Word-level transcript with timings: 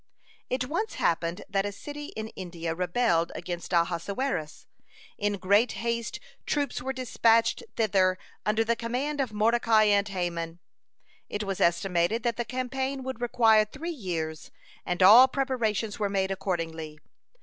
It 0.49 0.65
once 0.65 0.95
happened 0.95 1.43
that 1.47 1.63
a 1.63 1.71
city 1.71 2.05
in 2.15 2.29
India 2.29 2.73
rebelled 2.73 3.31
against 3.35 3.71
Ahasuerus. 3.71 4.65
In 5.19 5.33
great 5.33 5.73
haste 5.73 6.19
troops 6.47 6.81
were 6.81 6.91
dispatched 6.91 7.61
thither 7.75 8.17
under 8.43 8.63
the 8.63 8.75
command 8.75 9.21
of 9.21 9.31
Mordecai 9.31 9.83
and 9.83 10.07
Haman. 10.07 10.57
It 11.29 11.43
was 11.43 11.61
estimated 11.61 12.23
that 12.23 12.37
the 12.37 12.45
campaign 12.45 13.03
would 13.03 13.21
require 13.21 13.63
three 13.63 13.91
years, 13.91 14.49
and 14.87 15.03
all 15.03 15.27
preparations 15.27 15.99
were 15.99 16.09
made 16.09 16.31
accordingly. 16.31 16.97